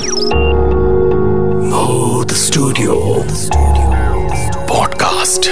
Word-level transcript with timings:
Mode 0.00 0.12
Studio 2.46 2.94
Podcast. 4.70 5.42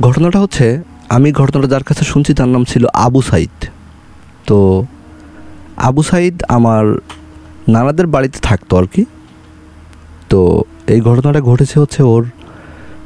ঘটনাটা 0.00 0.40
হচ্ছে, 0.40 0.82
আমি 1.08 1.32
ঘটনাটা 1.32 1.68
যার 1.68 1.82
কাছে 1.82 2.04
শুনছি 2.04 2.34
তার 2.34 2.48
নাম 2.48 2.64
ছিল 2.64 2.86
আবু 2.94 3.22
সাইদ। 3.22 3.56
তো 4.46 4.86
আবু 5.76 6.02
সাইদ 6.02 6.42
আমার 6.48 6.84
নানাদের 7.68 8.06
বাড়িতে 8.06 8.38
থাকতো 8.42 8.76
আর 8.76 8.86
কি। 8.86 9.04
তো 10.28 10.62
এই 10.86 11.00
ঘটনাটা 11.00 11.40
ঘটেছে 11.40 11.80
হচ্ছে 11.80 12.02
ওর 12.02 12.24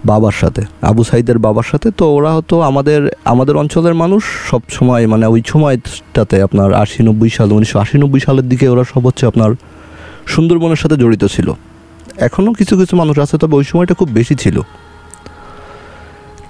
বাবার 0.05 0.33
সাথে, 0.33 0.63
আবু 0.83 1.05
সাইদের 1.05 1.39
বাবার 1.39 1.63
সাথে। 1.63 1.91
তো 1.91 2.05
ওরা 2.17 2.31
হতো 2.35 2.61
আমাদের 2.61 3.01
আমাদের 3.25 3.57
অঞ্চলের 3.57 3.95
মানুষ 3.95 4.23
সব 4.51 4.63
সময় 4.71 5.07
মানে 5.07 5.27
ওই 5.27 5.43
সময়টাতে 5.47 6.43
আপনার 6.43 6.75
আশি 6.75 7.03
নব্বই 7.03 7.31
সাল, 7.31 7.53
উনিশশো 7.53 7.79
আশি 7.79 7.99
নব্বই 7.99 8.21
সালের 8.21 8.49
দিকে 8.49 8.69
ওরা 8.69 8.85
সব 8.85 9.07
হচ্ছে 9.07 9.27
আপনার 9.27 9.51
সুন্দরবনের 10.27 10.77
সাথে 10.77 10.97
জড়িত 10.97 11.25
ছিল। 11.25 11.53
এখনও 12.17 12.53
কিছু 12.53 12.77
কিছু 12.77 12.97
মানুষ 12.97 13.19
আছে, 13.19 13.39
তবে 13.39 13.55
ওই 13.57 13.65
সময়টা 13.65 13.95
খুব 13.95 14.09
বেশি 14.09 14.35
ছিল। 14.35 14.61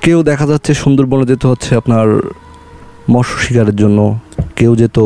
কেউ 0.04 0.23
দেখা 0.23 0.46
যাচ্ছে 0.46 0.74
সুন্দরবনে 0.74 1.26
যেতে 1.26 1.46
হচ্ছে 1.46 1.76
আপনার 1.76 2.06
মৎস্য 3.10 3.38
শিকারের 3.45 3.76
জন্য, 3.76 4.18
কেউ 4.56 4.76
যেত 4.76 4.98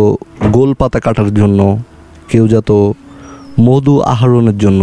গোল 0.52 0.74
পাতা 0.74 1.00
কাটার 1.00 1.34
জন্য, 1.34 1.78
কেউ 2.28 2.48
যেত 2.48 2.70
মধু 3.60 4.00
আহরণের 4.00 4.58
জন্য। 4.58 4.82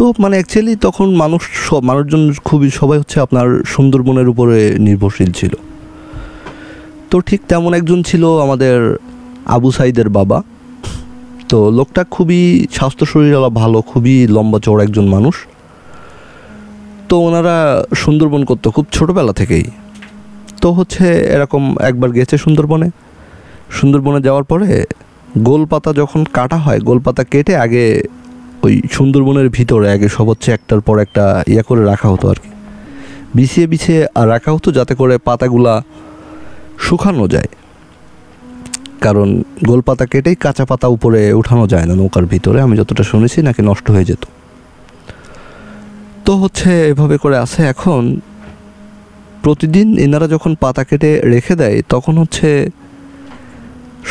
তো 0.00 0.12
মানে 0.18 0.36
অ্যাকচুয়ালি 0.36 0.76
তখন 0.76 1.14
মানুষ 1.14 1.42
সব, 1.68 1.82
মানুষজন 1.82 2.32
খুবই, 2.44 2.70
সবাই 2.70 2.98
হচ্ছে 2.98 3.20
আপনার 3.20 3.62
সুন্দরবনের 3.66 4.28
উপরে 4.28 4.76
নির্ভরশীল 4.78 5.32
ছিল। 5.32 5.52
তো 7.10 7.20
ঠিক 7.20 7.40
তেমন 7.48 7.74
একজন 7.74 8.02
ছিল 8.02 8.38
আমাদের 8.38 8.98
আবু 9.46 9.70
সাইদের 9.70 10.08
বাবা। 10.08 10.42
তো 11.48 11.70
লোকটা 11.70 12.04
খুবই 12.04 12.66
স্বাস্থ্য 12.72 13.06
শরীর 13.06 13.48
ভালো, 13.48 13.80
খুবই 13.80 14.26
লম্বা 14.30 14.58
চওড়া 14.60 14.84
একজন 14.84 15.08
মানুষ। 15.08 15.34
তো 17.08 17.18
ওনারা 17.18 17.84
সুন্দরবন 17.94 18.44
করতো 18.44 18.70
খুব 18.70 18.86
ছোটোবেলা 18.92 19.32
থেকেই। 19.32 19.64
তো 20.60 20.72
হচ্ছে 20.72 21.24
এরকম 21.34 21.76
একবার 21.78 22.10
গেছে 22.10 22.38
সুন্দরবনে। 22.38 22.90
সুন্দরবনে 23.70 24.20
যাওয়ার 24.22 24.44
পরে 24.44 24.84
গোলপাতা 25.38 25.92
যখন 25.92 26.24
কাটা 26.32 26.56
হয়, 26.56 26.78
গোলপাতা 26.78 27.24
কেটে 27.24 27.56
আগে 27.56 28.02
ওই 28.64 28.82
সুন্দরবনের 28.90 29.48
ভিতরে 29.48 29.86
আগে 29.92 30.08
সব 30.08 30.26
হচ্ছে 30.28 30.52
একটার 30.52 30.80
পর 30.80 30.98
একটা 30.98 31.24
ইয়ে 31.46 31.62
করে 31.62 31.84
রাখা 31.84 32.08
হতো 32.08 32.28
আর 32.30 32.38
কি। 32.42 32.50
বিছিয়ে 33.34 33.66
বিছিয়ে 33.66 34.06
আর 34.14 34.28
রাখা 34.28 34.52
হতো 34.52 34.72
যাতে 34.72 34.94
করে 34.94 35.18
পাতাগুলা 35.18 35.82
শুকানো 36.78 37.28
যায়। 37.28 37.50
কারণ 39.00 39.42
গোলপাতা 39.64 40.06
কেটেই 40.06 40.34
কাঁচা 40.34 40.64
পাতা 40.64 40.86
উপরে 40.88 41.32
উঠানো 41.32 41.66
যায় 41.66 41.86
না 41.86 41.94
নৌকার 41.94 42.24
ভিতরে, 42.26 42.60
আমি 42.60 42.76
যতটা 42.76 43.02
শুনেছি 43.02 43.42
নাকি 43.42 43.62
নষ্ট 43.62 43.90
হয়ে 43.90 44.04
যেত। 44.04 44.24
তো 46.24 46.32
হচ্ছে 46.36 46.70
এভাবে 46.88 47.16
করে 47.18 47.36
আছে 47.38 47.60
এখন। 47.66 48.20
প্রতিদিন 49.42 49.98
এনারা 49.98 50.28
যখন 50.28 50.54
পাতা 50.60 50.84
কেটে 50.84 51.20
রেখে 51.24 51.54
দেয়, 51.56 51.82
তখন 51.88 52.18
হচ্ছে 52.18 52.48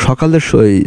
সকালের 0.06 0.42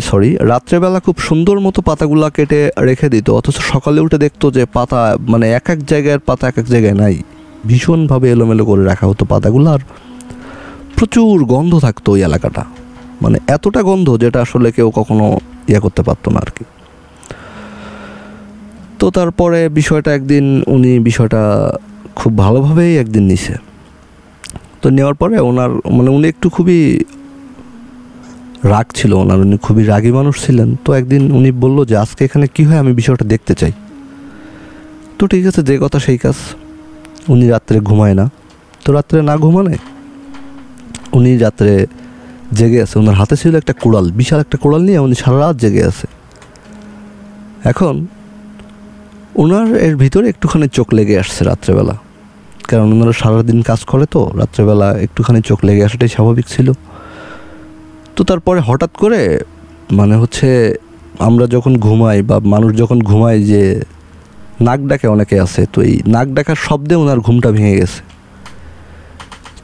সরি 0.10 0.30
রাত্রেবেলা 0.52 1.00
খুব 1.06 1.16
সুন্দর 1.28 1.56
মতো 1.66 1.80
পাতাগুলা 1.82 2.30
কেটে 2.36 2.62
রেখে 2.88 3.08
দিত, 3.14 3.28
অথচ 3.30 3.58
সকালে 3.74 4.00
উঠে 4.06 4.18
দেখতো 4.18 4.46
যে 4.52 4.64
পাতা 4.76 5.02
মানে 5.32 5.46
এক 5.60 5.68
এক 5.74 5.80
জায়গার 5.92 6.20
পাতা 6.28 6.44
এক 6.52 6.58
এক 6.62 6.68
জায়গায় 6.74 6.98
নাই। 7.04 7.16
ভীষণভাবে 7.68 8.28
এলোমেলো 8.32 8.64
করে 8.70 8.84
রাখা 8.92 9.06
হতো 9.08 9.24
পাতাগুলো, 9.32 9.68
আর 9.76 9.82
প্রচুর 10.98 11.38
গন্ধ 11.54 11.74
থাকতো 11.86 12.10
ওই 12.16 12.22
এলাকাটা। 12.28 12.64
মানে 13.22 13.38
এতটা 13.56 13.82
গন্ধ 13.90 14.08
যেটা 14.24 14.40
আসলে 14.46 14.68
কেউ 14.72 14.88
কখনো 15.00 15.26
ইয়ে 15.70 15.80
করতে 15.80 16.02
পারতো 16.08 16.28
না 16.34 16.40
আর 16.46 16.52
কি 16.56 16.66
তো 19.00 19.06
তারপরে 19.12 19.60
বিষয়টা 19.70 20.10
একদিন, 20.14 20.46
উনি 20.76 20.92
বিষয়টা 21.00 21.42
খুব 22.16 22.32
ভালোভাবেই 22.38 22.94
একদিন 23.04 23.24
নিছে। 23.32 23.56
তো 24.82 24.88
নেওয়ার 24.90 25.16
পরে 25.22 25.36
ওনার 25.50 25.72
মানে 25.98 26.10
উনি 26.18 26.26
একটু 26.28 26.48
খুবই 26.50 26.80
রাগ 28.64 28.86
ছিল 28.96 29.14
ওনার, 29.14 29.40
উনি 29.40 29.58
খুবই 29.58 29.84
রাগী 29.84 30.12
মানুষ 30.12 30.46
ছিলেন। 30.46 30.76
তো 30.86 30.94
একদিন 30.94 31.32
উনি 31.32 31.52
বলল 31.52 31.86
যে, 31.86 31.98
আজকে 31.98 32.26
এখানে 32.26 32.48
কি 32.48 32.64
হয়? 32.64 32.78
আমি 32.78 32.94
বিষয়টা 32.94 33.26
দেখতে 33.26 33.54
চাই। 33.54 33.72
তো 35.20 35.28
ঠিক 35.28 35.48
আছে, 35.48 35.64
যে 35.64 35.78
কথা 35.82 36.00
সেই 36.00 36.18
কাজ। 36.18 36.34
উনি 37.28 37.50
রাত্রে 37.50 37.80
ঘুমায় 37.80 38.14
না। 38.14 38.30
তো 38.86 38.94
রাত্রে 38.94 39.22
না 39.22 39.38
ঘুমানে 39.38 39.78
উনি 41.14 41.38
রাত্রে 41.38 41.88
জেগে 42.54 42.82
আছে। 42.82 43.00
ওনার 43.00 43.16
হাতে 43.16 43.36
ছিল 43.36 43.56
একটা 43.56 43.74
কোড়াল, 43.74 44.12
বিশাল 44.12 44.40
একটা 44.40 44.58
কোড়াল 44.58 44.82
নিয়ে 44.82 45.00
উনি 45.00 45.16
সারা 45.16 45.40
রাত 45.40 45.58
জেগে 45.58 45.84
আছে। 45.84 46.08
এখন 47.64 48.08
ওনার 49.36 49.78
এর 49.78 49.96
ভিতরে 49.96 50.30
একটুখানি 50.30 50.68
চোখ 50.68 50.94
লেগে 50.94 51.20
আসছে 51.20 51.46
রাত্রেবেলা। 51.46 51.98
কারণ 52.68 52.94
ওনারা 52.94 53.12
সারাদিন 53.12 53.62
কাজ 53.62 53.84
করে 53.84 54.06
তো, 54.12 54.32
রাত্রেবেলা 54.36 54.98
একটুখানি 55.00 55.42
চোখ 55.42 55.66
লেগে 55.66 55.86
আসাটাই 55.86 56.08
স্বাভাবিক 56.08 56.46
ছিল। 56.48 56.72
তো 58.16 58.22
তারপরে 58.30 58.60
হঠাৎ 58.70 58.92
করে 59.04 59.22
মানে 60.00 60.16
হচ্ছে 60.22 60.50
আমরা 61.28 61.46
যখন 61.56 61.74
ঘুমাই 61.86 62.20
বা 62.30 62.38
মানুষ 62.54 62.72
যখন 62.82 62.98
ঘুমায় 63.10 63.40
যে 63.52 63.64
নাক 64.68 64.80
ডাকে 64.90 65.08
অনেকে 65.16 65.36
আছে, 65.46 65.62
তো 65.74 65.78
এই 65.88 65.96
নাক 66.16 66.28
ডাকার 66.38 66.58
শব্দে 66.68 66.96
ওনার 67.04 67.20
ঘুমটা 67.26 67.50
ভেঙে 67.58 67.76
গেছে। 67.82 68.02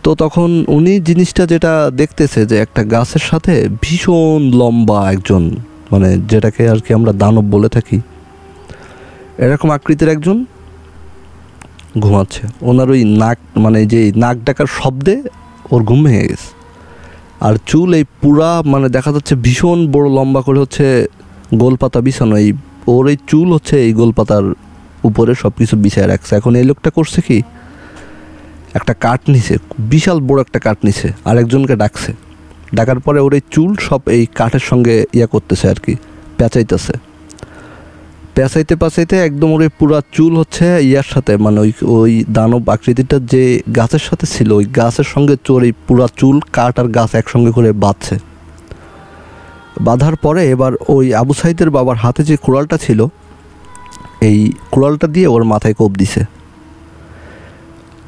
তো 0.04 0.10
তখন 0.24 0.50
উনি 0.78 0.94
জিনিসটা 1.10 1.44
যেটা 1.54 1.74
দেখতেছে 2.02 2.42
যে 2.50 2.56
একটা 2.66 2.82
গাছের 2.94 3.24
সাথে 3.30 3.54
ভীষণ 3.84 4.40
লম্বা 4.60 5.00
একজন 5.16 5.44
মানে 5.92 6.10
যেটাকে 6.32 6.64
আর 6.74 6.80
কি 6.86 6.92
আমরা 7.00 7.12
দানব 7.22 7.46
বলে 7.56 7.70
থাকি, 7.76 7.98
এরকম 9.44 9.70
আকৃতির 9.78 10.10
একজন 10.16 10.38
ঘুমাচ্ছে। 12.04 12.44
ওনার 12.70 12.88
ওই 12.94 13.02
নাক 13.22 13.38
মানে 13.64 13.80
যে 13.94 14.02
নাক 14.24 14.38
ডাকার 14.48 14.68
শব্দে 14.80 15.16
ওর 15.72 15.82
ঘুম 15.90 16.00
ভেঙে 16.08 16.26
গেছে। 16.32 16.50
আর 17.48 17.56
চুল 17.70 17.90
এই 18.00 18.06
পুরা 18.22 18.50
মানে 18.74 18.88
দেখা 18.96 19.12
যাচ্ছে 19.16 19.34
ভীষণ 19.46 19.80
বড় 19.94 20.08
লম্বা 20.18 20.42
করে 20.48 20.60
হচ্ছে 20.64 20.86
গোলপাতা 21.62 22.00
বিছানো। 22.06 22.36
এই, 22.44 22.50
ওর 22.94 23.04
এই 23.12 23.18
চুল 23.30 23.48
হচ্ছে 23.56 23.76
এই 23.86 23.92
গোলপাতার 24.00 24.46
উপরে 25.10 25.32
সব 25.42 25.54
কিছু 25.60 25.76
বিছায় 25.84 26.08
রাখছে। 26.14 26.32
এখন 26.40 26.52
এই 26.60 26.66
লোকটা 26.70 26.90
করছে 26.98 27.20
কি, 27.28 27.38
একটা 28.78 28.94
কাঠ 29.06 29.22
নিছে, 29.34 29.56
বিশাল 29.94 30.18
বড় 30.28 30.40
একটা 30.46 30.60
কাঠ 30.66 30.78
নিছে 30.88 31.08
আরেকজনকে 31.30 31.76
ডাকছে। 31.84 32.12
ডাকার 32.78 33.00
পরে 33.06 33.20
ওর 33.26 33.34
এই 33.40 33.44
চুল 33.54 33.72
সব 33.88 34.02
এই 34.16 34.24
কাঠের 34.40 34.64
সঙ্গে 34.70 34.96
ইয়া 35.18 35.28
করতেছে 35.34 35.66
আর 35.74 35.80
কি, 35.86 35.94
পেঁচাইতেছে। 36.38 36.96
পেঁচাইতে 38.40 38.76
পেঁচাইতে 38.82 39.16
একদম 39.28 39.50
ওর 39.56 39.62
পুরা 39.80 40.00
চুল 40.16 40.32
হচ্ছে 40.38 40.66
ইয়ার 40.90 41.08
সাথে 41.14 41.34
মানে 41.38 41.58
ওই 41.66 41.72
ওই 41.98 42.14
দানব 42.36 42.64
আকৃতিটা 42.74 43.18
যে 43.34 43.44
গাছের 43.78 44.04
সাথে 44.08 44.26
ছিল, 44.34 44.50
ওই 44.52 44.66
গাছের 44.80 45.08
সঙ্গে 45.14 45.36
চোর 45.48 45.62
এই 45.64 45.74
পুরা 45.88 46.08
চুল, 46.20 46.36
কাঠ 46.54 46.74
আর 46.80 46.88
গাছ 46.88 47.12
একসঙ্গে 47.16 47.52
করে 47.52 47.70
বাঁধছে। 47.84 48.16
বাঁধার 49.82 50.16
পরে 50.16 50.42
এবার 50.54 50.74
ওই 50.96 51.06
আবু 51.14 51.34
সাইদের 51.34 51.70
বাবার 51.70 51.96
হাতে 51.96 52.22
যে 52.24 52.36
কুড়ালটা 52.42 52.78
ছিল, 52.78 53.00
এই 54.30 54.40
কুড়ালটা 54.72 55.08
দিয়ে 55.08 55.28
ওর 55.28 55.44
মাথায় 55.44 55.74
কোপ 55.74 55.92
দিছে। 55.98 56.22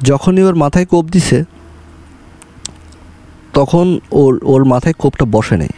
যখনই 0.02 0.42
ওর 0.42 0.56
মাথায় 0.64 0.86
কোপ 0.86 1.06
দিছে, 1.14 1.38
তখন 3.54 3.86
ওর 4.22 4.32
ওর 4.52 4.62
মাথায় 4.64 4.94
কোপটা 4.98 5.24
বসে 5.24 5.56
নেই। 5.56 5.72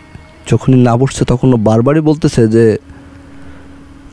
যখনই 0.50 0.78
না 0.88 0.94
বসছে, 0.96 1.22
তখন 1.24 1.48
ও 1.54 1.56
বারবারই 1.68 2.00
বলতেছে 2.00 2.42
যে 2.48 2.66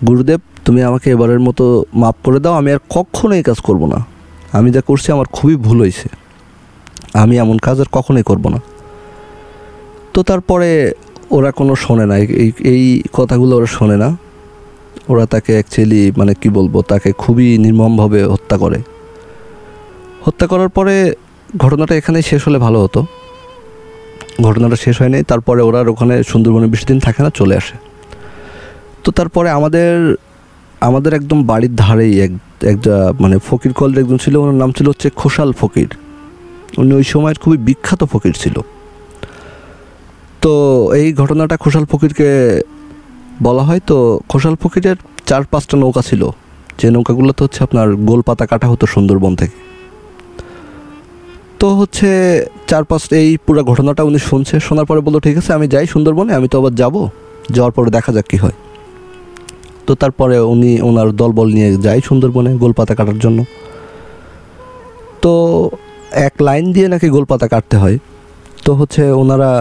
গুরুদেব, 0.08 0.40
তুমি 0.66 0.80
আমাকে 0.84 1.08
এবারের 1.12 1.40
মতো 1.40 1.86
মাফ 2.02 2.16
করে 2.24 2.40
দাও, 2.44 2.54
আমি 2.54 2.70
আর 2.76 2.82
কখনো 2.90 3.34
এই 3.40 3.44
কাজ 3.44 3.60
করব 3.68 3.86
না। 3.94 4.00
আমি 4.58 4.70
যা 4.76 4.82
করছি 4.82 5.08
আমার 5.12 5.28
খুবই 5.38 5.56
ভুল 5.56 5.78
হয়েছে। 5.80 6.08
আমি 7.14 7.36
এমন 7.44 7.58
কাজ 7.58 7.78
আর 7.80 7.90
কখনোই 7.92 8.24
করব 8.24 8.46
না। 8.50 8.60
তো 10.14 10.24
তারপরে 10.24 10.70
ওরা 11.32 11.52
কোনো 11.52 11.74
শোনে 11.76 12.06
না, 12.06 12.16
এই 12.18 12.52
এই 12.74 13.02
কথাগুলো 13.14 13.54
ওরা 13.58 13.70
শোনে 13.78 13.98
না। 13.98 14.10
ওরা 15.12 15.26
তাকে 15.26 15.52
অ্যাকচুয়ালি 15.54 16.02
মানে 16.18 16.34
কি 16.42 16.50
বলব, 16.50 16.74
তাকে 16.82 17.10
খুবই 17.12 17.48
নির্মমভাবে 17.58 18.24
হত্যা 18.24 18.58
করে। 18.58 18.80
হত্যা 20.26 20.46
করার 20.48 20.70
পরে 20.70 20.96
ঘটনাটা 21.58 21.94
এখানে 21.96 22.20
শেষ 22.22 22.42
হলে 22.48 22.60
ভালো 22.66 22.78
হতো। 22.84 23.00
ঘটনাটা 24.44 24.76
শেষ 24.76 24.96
হয়নি, 25.02 25.20
তারপরে 25.24 25.62
ওরা 25.62 25.80
ওখানে 25.94 26.16
সুন্দরবনে 26.24 26.68
বেশি 26.68 26.86
দিন 26.86 27.00
থাকে 27.00 27.20
না, 27.24 27.30
চলে 27.40 27.56
আসে। 27.62 27.91
তো 29.04 29.12
তারপরে 29.12 29.50
আমাদের 29.50 30.16
আমাদের 30.88 31.14
একদম 31.14 31.44
বাড়ির 31.44 31.76
ধারেই 31.76 32.14
এক, 32.26 32.32
একটা 32.74 33.14
মানে 33.20 33.36
ফকির 33.48 33.74
কলের 33.74 34.00
একজন 34.04 34.18
ছিল, 34.18 34.36
ওনার 34.38 34.54
নাম 34.54 34.72
ছিল 34.72 34.88
হচ্ছে 34.90 35.10
খোসাল 35.10 35.52
ফকির। 35.52 35.90
উনি 36.82 36.92
ওই 36.94 37.04
সময়ের 37.04 37.38
খুবই 37.44 37.58
বিখ্যাত 37.58 38.04
ফকির 38.04 38.34
ছিল। 38.34 38.56
তো 40.42 40.54
এই 40.94 41.14
ঘটনাটা 41.14 41.58
খোসাল 41.58 41.86
ফকিরকে 41.86 42.30
বলা 43.42 43.64
হয়, 43.64 43.82
তো 43.90 43.98
খোসাল 44.30 44.56
ফকিরের 44.62 44.96
চার 45.26 45.44
পাঁচটা 45.52 45.78
নৌকা 45.78 46.02
ছিল। 46.02 46.22
যে 46.80 46.88
নৌকাগুলোতে 46.90 47.44
হচ্ছে 47.44 47.64
আপনার 47.64 47.96
গোলপাতা 47.96 48.46
কাটা 48.46 48.68
হতো 48.68 48.86
সুন্দরবন 48.86 49.36
থেকে। 49.36 49.58
তো 51.60 51.68
হচ্ছে 51.76 52.10
চার 52.68 52.84
পাঁচ, 52.84 53.02
এই 53.14 53.38
পুরো 53.46 53.64
ঘটনাটা 53.64 54.04
উনি 54.04 54.20
শুনছে, 54.20 54.56
শোনার 54.60 54.86
পরে 54.86 55.02
বলল, 55.06 55.18
ঠিক 55.20 55.36
আছে, 55.38 55.54
আমি 55.54 55.68
যাই 55.68 55.86
সুন্দরবনে, 55.88 56.32
আমি 56.36 56.48
তো 56.48 56.56
আবার 56.60 56.74
যাব। 56.76 56.96
যাওয়ার 57.56 57.72
পরে 57.72 57.90
দেখা 57.92 58.12
যাক 58.14 58.28
কী 58.32 58.38
হয়। 58.38 58.58
তো 59.92 59.96
তারপরে 60.04 60.36
উনি 60.54 60.72
ওনার 60.90 61.10
দলবল 61.22 61.48
নিয়ে 61.58 61.70
যায় 61.86 62.00
সুন্দরবনে 62.08 62.52
গোলপাতা 62.64 62.94
কাটার 63.00 63.18
জন্য। 63.24 63.40
তো 65.24 65.34
এক 66.28 66.34
লাইন 66.48 66.66
দিয়ে 66.76 66.88
নাকি 66.94 67.08
গোলপাতা 67.16 67.48
কাটতে 67.54 67.76
হয়। 67.78 67.98
তো 68.66 68.72
হচ্ছে 68.80 69.04
ওনারা 69.22 69.52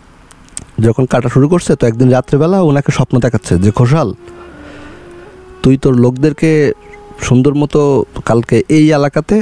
যখন 0.86 1.04
কাটা 1.12 1.28
শুরু 1.34 1.46
করছে, 1.52 1.72
তো 1.80 1.82
একদিন 1.90 2.08
রাত্রেবেলা 2.16 2.58
ওনাকে 2.62 2.90
স্বপ্ন 2.98 3.14
দেখাচ্ছে 3.24 3.54
যে 3.64 3.70
ঘোষাল 3.78 4.08
তুই 5.62 5.74
তোর 5.82 5.94
লোকদেরকে 6.04 6.50
সুন্দর 7.26 7.52
মতো 7.54 7.80
কালকে 8.24 8.56
এই 8.76 8.86
এলাকাতে 8.98 9.36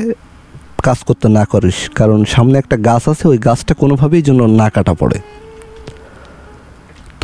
কাজ 0.87 0.99
করতে 1.09 1.27
না 1.39 1.45
করিস। 1.53 1.79
কারণ 1.99 2.19
সামনে 2.35 2.57
একটা 2.63 2.77
গাছ 2.89 3.05
আছে, 3.13 3.25
ওই 3.33 3.39
গাছটা 3.49 3.75
কোনোভাবেই 3.83 4.23
যেন 4.29 4.41
না 4.61 4.67
কাটা 4.75 4.95
পড়ে। 5.01 5.19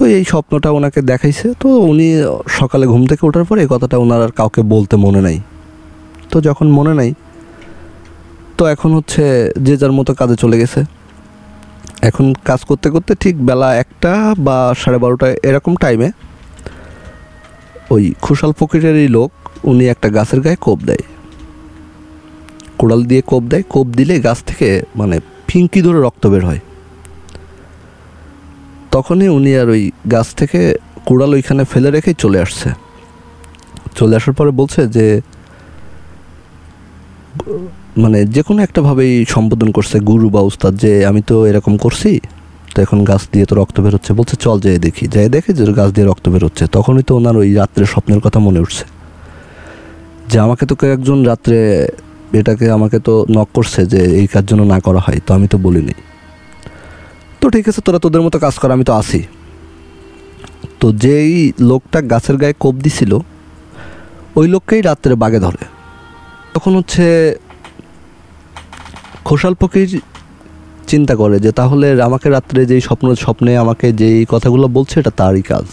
তো 0.01 0.07
এই 0.19 0.25
স্বপ্নটা 0.33 0.69
ওনাকে 0.79 1.01
দেখাইছে। 1.11 1.47
তো 1.63 1.69
উনি 1.91 2.09
সকালে 2.59 2.85
ঘুম 2.93 3.03
থেকে 3.11 3.23
ওঠার 3.29 3.45
পরে 3.49 3.61
এই 3.65 3.69
কথাটা 3.75 3.97
ওনার 4.05 4.21
আর 4.27 4.33
কাউকে 4.39 4.61
বলতে 4.75 4.95
মনে 5.07 5.21
নাই। 5.27 5.39
তো 6.31 6.37
যখন 6.49 6.67
মনে 6.79 6.93
নাই, 7.01 7.11
তো 8.59 8.63
এখন 8.75 8.91
হচ্ছে 8.99 9.25
যে 9.67 9.75
যার 9.81 9.93
মতো 9.99 10.11
কাজে 10.21 10.37
চলে 10.43 10.57
গেছে। 10.63 10.81
এখন 12.09 12.27
কাজ 12.49 12.61
করতে 12.69 12.89
করতে 12.95 13.13
ঠিক 13.23 13.35
বেলা 13.49 13.69
একটা 13.85 14.13
বা 14.47 14.57
সাড়ে 14.81 14.99
বারোটা 15.03 15.27
এরকম 15.49 15.73
টাইমে 15.83 16.09
ওই 17.95 18.03
খুশাল 18.25 18.53
ফকিরেরই 18.59 19.09
লোক 19.17 19.31
উনি 19.71 19.85
একটা 19.95 20.09
গাছের 20.17 20.41
গায়ে 20.45 20.59
কোপ 20.67 20.79
দেয়। 20.89 21.05
কোড়াল 22.81 23.01
দিয়ে 23.11 23.23
কোপ 23.31 23.45
দেয়। 23.53 23.65
কোপ 23.75 23.87
দিলে 23.99 24.15
গাছ 24.27 24.39
থেকে 24.49 24.69
মানে 25.01 25.17
ফিঙ্কি 25.49 25.81
ধরে 25.87 25.99
রক্ত 26.07 26.25
বের 26.33 26.45
হয়। 26.49 26.61
তখনই 28.91 29.29
উনি 29.29 29.57
আর 29.57 29.69
ওই 29.69 29.91
গাছ 30.13 30.35
থেকে 30.35 30.75
কুড়াল 31.07 31.31
ওইখানে 31.35 31.65
ফেলে 31.65 31.91
রেখেই 31.91 32.15
চলে 32.19 32.41
আসছে। 32.41 32.69
চলে 33.99 34.17
আসার 34.17 34.35
পরে 34.35 34.51
বলছে 34.51 34.89
যে 34.89 35.21
মানে 37.97 38.25
যে 38.25 38.43
কোনো 38.43 38.63
একটাভাবেই 38.63 39.25
সম্বোধন 39.29 39.71
করছে, 39.71 40.01
গুরু 40.01 40.31
বা 40.31 40.41
উস্তাদ, 40.41 40.75
যে 40.75 41.07
আমি 41.07 41.23
তো 41.23 41.47
এরকম 41.47 41.77
করছি, 41.77 42.21
তো 42.75 42.83
এখন 42.83 43.05
গাছ 43.05 43.23
দিয়ে 43.33 43.47
তো 43.47 43.55
রক্ত 43.55 43.81
বের 43.81 43.95
হচ্ছে। 43.95 44.13
বলছে, 44.13 44.37
চল 44.37 44.61
যেয়ে 44.61 44.79
দেখি। 44.79 45.07
যাই 45.07 45.29
দেখে 45.29 45.53
যে 45.53 45.63
গাছ 45.73 45.91
দিয়ে 45.93 46.07
রক্ত 46.07 46.29
বের 46.29 46.45
হচ্ছে। 46.45 46.67
তখনই 46.67 47.03
তো 47.03 47.17
ওনার 47.17 47.37
ওই 47.37 47.55
রাত্রে 47.55 47.85
স্বপ্নের 47.87 48.21
কথা 48.21 48.39
মনে 48.39 48.61
উঠছে। 48.61 48.85
যে 50.29 50.41
আমাকে 50.41 50.67
তো 50.67 50.75
কেউ 50.75 50.93
একজন 50.93 51.25
রাত্রে 51.25 51.87
এটাকে 52.33 52.71
আমাকে 52.71 52.99
তো 52.99 53.27
নক 53.31 53.49
করছে 53.55 53.87
যে, 53.87 54.01
এই 54.21 54.27
কাজ 54.27 54.45
জন্য 54.45 54.63
না 54.63 54.81
করা 54.81 55.01
হয়। 55.01 55.21
তো 55.27 55.35
আমি 55.35 55.47
তো 55.49 55.59
বলিনি। 55.59 55.95
তো 57.41 57.47
ঠিক 57.55 57.65
আছে, 57.71 57.81
তোরা 57.87 57.99
তোদের 58.05 58.23
মতো 58.27 58.37
কাজ 58.45 58.55
কর, 58.61 58.71
আমি 58.77 58.85
তো 58.89 58.93
আসি 59.01 59.21
তো 60.81 60.87
যেই 61.05 61.33
লোকটা 61.71 61.99
গাছের 62.13 62.37
গায়ে 62.43 62.55
কোপ 62.63 62.77
দিছিল, 62.85 63.13
ওই 64.39 64.47
লোককেই 64.55 64.83
রাত্রে 64.89 65.15
বাগে 65.23 65.41
ধরে। 65.47 65.63
তখন 66.55 66.73
হচ্ছে 66.79 67.05
খোসাল 69.29 69.55
ফকির 69.61 69.89
চিন্তা 70.91 71.15
করে 71.21 71.37
যে, 71.45 71.51
তাহলে 71.61 71.87
আমাকে 72.09 72.27
রাত্রে 72.37 72.61
যেই 72.71 72.83
স্বপ্ন, 72.89 73.07
স্বপ্নে 73.25 73.53
আমাকে 73.65 73.87
যেই 74.01 74.21
কথাগুলো 74.33 74.67
বলছে, 74.77 74.95
এটা 75.03 75.13
তারই 75.21 75.43
কাজ। 75.51 75.67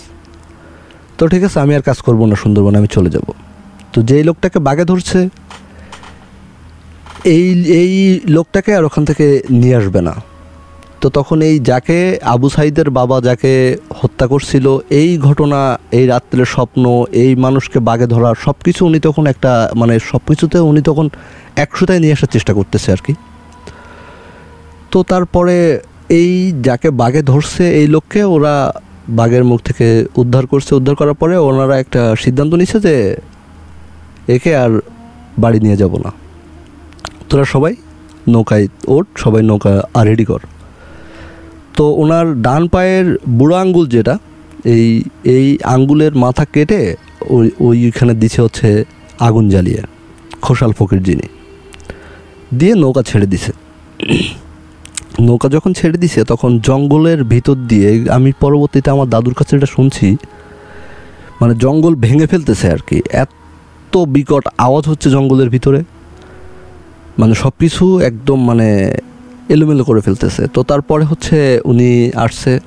তো 1.17 1.23
ঠিক 1.33 1.43
আছে, 1.47 1.57
আমি 1.63 1.73
আর 1.77 1.83
কাজ 1.89 1.97
করব 2.07 2.21
না, 2.29 2.35
সুন্দরবনে 2.43 2.77
আমি 2.81 2.89
চলে 2.95 3.09
যাব। 3.15 3.27
তো 3.93 3.99
যেই 4.09 4.23
লোকটাকে 4.29 4.59
বাগে 4.67 4.85
ধরছে, 4.91 5.19
এই 7.35 7.45
এই 7.81 7.91
লোকটাকে 8.35 8.71
আর 8.77 8.83
ওখান 8.89 9.03
থেকে 9.09 9.25
নিয়ে 9.61 9.75
আসবে 9.81 10.01
না। 10.09 10.13
তো 11.01 11.07
তখন 11.17 11.37
এই 11.49 11.55
যাকে 11.69 11.97
আবু 12.33 12.47
সাইদের 12.55 12.87
বাবা 12.99 13.17
যাকে 13.27 13.53
হত্যা 13.99 14.25
করছিল, 14.31 14.65
এই 15.01 15.09
ঘটনা, 15.27 15.59
এই 15.97 16.05
রাত্রের 16.13 16.49
স্বপ্ন, 16.55 16.83
এই 17.23 17.31
মানুষকে 17.45 17.79
বাগে 17.89 18.07
ধরা 18.13 18.29
সব 18.45 18.57
কিছু 18.65 18.81
উনি 18.89 18.99
তখন 19.07 19.23
একটা 19.33 19.51
মানে 19.75 19.95
সব 20.09 20.21
কিছুতে 20.29 20.57
উনি 20.69 20.81
তখন 20.89 21.05
একশোটায় 21.63 21.99
নিয়ে 22.03 22.13
আসার 22.17 22.31
চেষ্টা 22.35 22.53
করতেছে 22.57 22.89
আর 22.95 23.01
কি। 23.05 23.13
তো 24.91 24.99
তারপরে 25.11 25.57
এই 26.21 26.31
যাকে 26.67 26.89
বাগে 27.01 27.21
ধরছে, 27.31 27.63
এই 27.79 27.87
লোককে 27.95 28.21
ওরা 28.35 28.55
বাঘের 29.19 29.43
মুখ 29.49 29.59
থেকে 29.67 29.87
উদ্ধার 30.21 30.45
করছে। 30.51 30.71
উদ্ধার 30.79 30.95
করার 30.99 31.17
পরে 31.21 31.35
ওনারা 31.49 31.75
একটা 31.83 32.01
সিদ্ধান্ত 32.23 32.51
নিছে 32.61 32.77
যে 32.85 32.95
একে 34.35 34.51
আর 34.63 34.71
বাড়ি 35.43 35.59
নিয়ে 35.65 35.77
যাব 35.81 35.93
না। 36.05 36.11
তোরা 37.29 37.45
সবাই 37.53 37.73
নৌকায় 38.33 38.65
ওঠ, 38.95 39.05
সবাই 39.23 39.41
নৌকা 39.49 39.71
আর 39.99 40.05
রেডি 40.11 40.25
কর। 40.31 40.41
তো 41.77 41.85
ওনার 42.01 42.27
ডান 42.45 42.63
পায়ের 42.73 43.05
বুড়ো 43.37 43.55
আঙ্গুল 43.63 43.85
যেটা, 43.95 44.15
এই 44.75 44.87
এই 45.35 45.47
আঙ্গুলের 45.75 46.13
মাথা 46.23 46.43
কেটে 46.53 46.81
ওই, 47.35 47.47
ওইখানে 47.65 48.13
দিছে 48.21 48.39
হচ্ছে 48.45 48.69
আগুন 49.27 49.45
জ্বালিয়ে, 49.53 49.81
খোসাল 50.45 50.71
ফকির 50.77 50.99
যিনি। 51.07 51.27
দিয়ে 52.59 52.73
নৌকা 52.83 53.01
ছেড়ে 53.09 53.27
দিছে। 53.33 53.51
নৌকা 55.27 55.47
যখন 55.55 55.71
ছেড়ে 55.79 55.97
দিছে, 56.03 56.19
তখন 56.31 56.51
জঙ্গলের 56.67 57.19
ভিতর 57.33 57.57
দিয়ে, 57.71 57.89
আমি 58.17 58.29
পরবর্তীতে 58.43 58.89
আমার 58.95 59.07
দাদুর 59.13 59.35
কাছে 59.39 59.51
এটা 59.57 59.69
শুনছি 59.75 60.07
মানে 61.41 61.53
জঙ্গল 61.63 61.93
ভেঙে 62.05 62.27
ফেলতেছে 62.31 62.67
আর 62.75 62.81
কি, 62.87 62.97
এত 63.23 63.93
বিকট 64.15 64.43
আওয়াজ 64.65 64.83
হচ্ছে 64.91 65.07
জঙ্গলের 65.15 65.49
ভিতরে। 65.55 65.79
মানে 67.19 67.33
সব 67.43 67.53
কিছু 67.61 67.85
একদম 68.09 68.39
মানে 68.49 68.69
এলোমেলো 69.49 69.83
করে 69.83 70.01
ফেলতেছে। 70.01 70.47
তো 70.47 70.63
তারপরে 70.63 71.03
হচ্ছে 71.03 71.61
উনি 71.65 72.11
আসছে, 72.15 72.59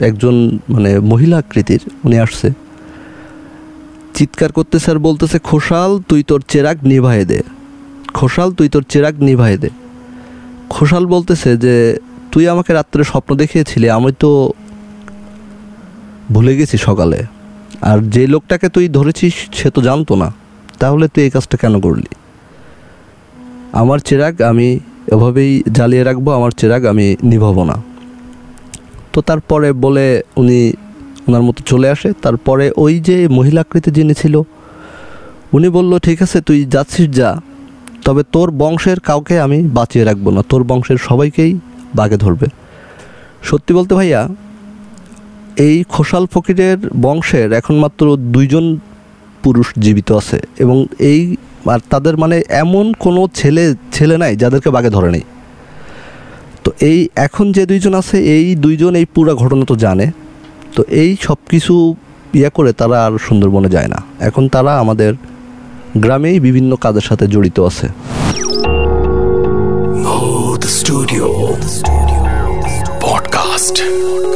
একজন 0.00 0.58
মানে 0.68 0.98
মহিলা 0.98 1.38
আকৃতির, 1.38 1.80
উনি 2.04 2.18
আসছে। 2.18 2.50
চিৎকার 4.14 4.52
করতেছে 4.52 4.90
আর 4.90 4.98
বলতেছে, 4.98 5.38
খোসাল, 5.38 5.98
তুই 6.08 6.22
তোর 6.22 6.42
চেরাগ 6.48 6.76
নিভায়ে 6.82 7.24
দে। 7.24 7.42
খোসাল, 8.14 8.52
তুই 8.52 8.68
তোর 8.68 8.84
চেরাগ 8.88 9.22
নিভায়ে 9.22 9.56
দে। 9.56 9.70
খোসাল 10.70 11.06
বলতেছে 11.06 11.56
যে, 11.56 11.98
তুই 12.32 12.48
আমাকে 12.48 12.72
রাত্রে 12.72 13.04
স্বপ্ন 13.04 13.34
দেখিয়েছিলি, 13.34 13.90
আমি 13.90 14.12
তো 14.18 14.52
ভুলে 16.32 16.56
গেছি 16.56 16.78
সকালে। 16.78 17.22
আর 17.80 17.98
যে 17.98 18.26
লোকটাকে 18.26 18.68
তুই 18.68 18.88
ধরেছিস, 18.88 19.34
সে 19.52 19.70
তো 19.70 19.82
জানতো 19.82 20.14
না। 20.14 20.32
তাহলে 20.78 21.08
তুই 21.08 21.24
এই 21.24 21.30
কাজটা 21.30 21.56
কেন 21.56 21.80
করলি? 21.80 22.08
আমার 23.72 23.98
চেরাগ 23.98 24.42
আমি 24.42 24.80
এভাবেই 25.06 25.62
জ্বালিয়ে 25.72 26.04
রাখব, 26.04 26.30
আমার 26.30 26.50
চেরাগ 26.50 26.86
আমি 26.86 27.16
নিভাব 27.22 27.62
না। 27.62 27.82
তো 29.12 29.20
তারপরে 29.20 29.72
বলে 29.72 30.22
উনি 30.36 30.72
ওনার 31.28 31.42
মতো 31.42 31.62
চলে 31.66 31.90
আসে। 31.90 32.12
তারপরে 32.22 32.72
ওই 32.76 33.00
যে 33.00 33.28
মহিলাকৃতি 33.28 33.90
যিনি 33.90 34.14
ছিল, 34.14 34.42
উনি 35.52 35.68
বলল, 35.68 35.98
ঠিক 35.98 36.22
আছে, 36.22 36.40
তুই 36.40 36.64
যাচ্ছিস, 36.64 37.08
যা। 37.10 37.40
তবে 38.04 38.22
তোর 38.32 38.50
বংশের 38.50 39.00
কাউকে 39.00 39.40
আমি 39.40 39.62
বাঁচিয়ে 39.62 40.04
রাখব 40.04 40.30
না। 40.30 40.42
তোর 40.48 40.62
বংশের 40.64 40.96
সবাইকেই 40.96 41.58
বাগে 41.94 42.16
ধরবে। 42.16 42.46
সত্যি 43.42 43.74
বলতে 43.74 43.94
ভাইয়া, 43.94 44.28
এই 45.56 45.84
খোসাল 45.88 46.26
ফকিরের 46.26 46.78
বংশের 47.02 47.52
এখন 47.52 47.74
মাত্র 47.78 48.16
দুইজন 48.16 48.76
পুরুষ 49.42 49.72
জীবিত 49.78 50.12
আছে 50.12 50.40
এবং 50.58 50.86
এই 50.98 51.36
আর 51.66 51.80
তাদের 51.90 52.16
মানে 52.16 52.42
এমন 52.48 52.92
কোনো 52.98 53.28
ছেলে 53.34 53.74
ছেলে 53.92 54.16
নাই 54.16 54.36
যাদেরকে 54.36 54.70
বাগে 54.70 54.90
ধরে 54.90 55.10
নেই 55.10 55.22
তো 56.64 56.72
এই 56.80 57.08
এখন 57.16 57.52
যে 57.52 57.66
দুইজন 57.66 57.94
আছে, 57.94 58.18
এই 58.18 58.54
দুইজন 58.54 58.94
এই 58.96 59.04
পুরো 59.14 59.34
ঘটনা 59.34 59.64
তো 59.64 59.76
জানে 59.76 60.12
তো 60.76 60.84
এই 60.88 61.16
সব 61.20 61.38
কিছু 61.48 61.94
ইয়ে 62.34 62.48
করে 62.48 62.72
তারা 62.72 63.06
আর 63.06 63.18
সুন্দরবনে 63.18 63.68
যায় 63.68 63.88
না 63.88 64.02
এখন 64.20 64.48
তারা 64.48 64.78
আমাদের 64.78 65.14
গ্রামেই 65.96 66.40
বিভিন্ন 66.40 66.76
কাজের 66.76 67.00
সাথে 67.00 67.26
জড়িত 67.26 67.60
আছে 67.60 67.88
studio. 70.82 71.56
Podcast. 73.00 74.31